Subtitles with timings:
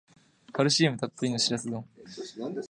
[0.51, 1.85] カルシウムたっぷりのシラス丼